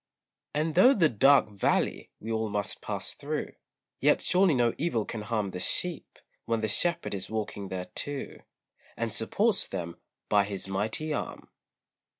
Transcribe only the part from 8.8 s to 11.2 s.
And supports them by his mighty